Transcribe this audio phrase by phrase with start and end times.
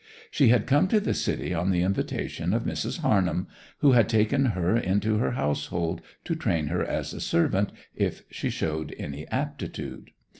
[0.31, 3.01] She had come to the city on the invitation of Mrs.
[3.01, 3.45] Harnham,
[3.81, 8.49] who had taken her into her household to train her as a servant, if she
[8.49, 10.09] showed any aptitude.